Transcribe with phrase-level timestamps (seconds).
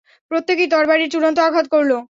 [0.31, 1.91] প্রত্যেকেই তরবারীর চূড়ান্ত আঘাত করল।